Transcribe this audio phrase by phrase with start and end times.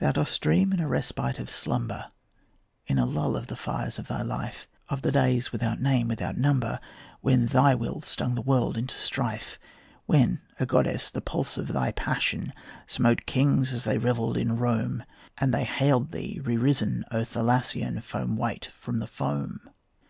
[0.00, 2.10] Dost thou dream, in a respite of slumber,
[2.86, 6.38] In a lull of the fires of thy life, Of the days without name, without
[6.38, 6.80] number,
[7.20, 9.58] When thy will stung the world into strife;
[10.06, 12.54] When, a goddess, the pulse of thy passion
[12.86, 15.04] Smote kings as they revelled in Rome;
[15.36, 19.68] And they hailed thee re risen, O Thalassian, Foam white, from the foam?